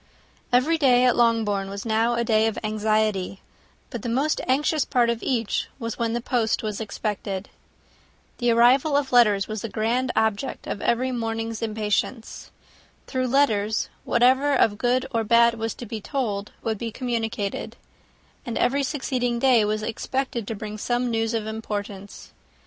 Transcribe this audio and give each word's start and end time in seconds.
Every 0.51 0.79
day 0.79 1.03
at 1.05 1.15
Longbourn 1.15 1.69
was 1.69 1.85
now 1.85 2.15
a 2.15 2.23
day 2.23 2.47
of 2.47 2.57
anxiety; 2.63 3.39
but 3.91 4.01
the 4.01 4.09
most 4.09 4.41
anxious 4.47 4.83
part 4.83 5.11
of 5.11 5.21
each 5.21 5.67
was 5.77 5.99
when 5.99 6.13
the 6.13 6.19
post 6.21 6.63
was 6.63 6.81
expected. 6.81 7.49
The 8.39 8.49
arrival 8.49 8.97
of 8.97 9.11
letters 9.11 9.47
was 9.47 9.61
the 9.61 9.67
first 9.67 9.75
grand 9.75 10.11
object 10.15 10.65
of 10.65 10.81
every 10.81 11.11
morning's 11.11 11.61
impatience. 11.61 12.49
Through 13.05 13.27
letters, 13.27 13.89
whatever 14.03 14.55
of 14.55 14.79
good 14.79 15.05
or 15.11 15.23
bad 15.23 15.59
was 15.59 15.75
to 15.75 15.85
be 15.85 16.01
told 16.01 16.51
would 16.63 16.79
be 16.79 16.89
communicated; 16.91 17.75
and 18.43 18.57
every 18.57 18.81
succeeding 18.81 19.37
day 19.37 19.63
was 19.65 19.83
expected 19.83 20.47
to 20.47 20.55
bring 20.55 20.79
some 20.79 21.11
news 21.11 21.35
of 21.35 21.45
importance. 21.45 22.31